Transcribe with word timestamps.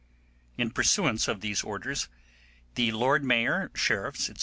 In 0.57 0.71
pursuance 0.71 1.27
of 1.27 1.41
these 1.41 1.63
orders, 1.63 2.07
the 2.73 2.91
Lord 2.91 3.23
Mayor, 3.23 3.69
sheriffs, 3.75 4.25
&c. 4.25 4.33